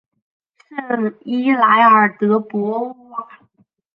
[0.67, 3.27] 圣伊莱尔德博瓦。